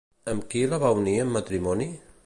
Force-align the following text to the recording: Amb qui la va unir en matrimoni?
Amb 0.31 0.47
qui 0.53 0.63
la 0.71 0.79
va 0.85 0.91
unir 1.03 1.15
en 1.27 1.31
matrimoni? 1.37 1.89